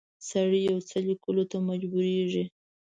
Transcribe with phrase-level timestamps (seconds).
[0.29, 2.43] سړی یو څه لیکلو ته مجبوریږي.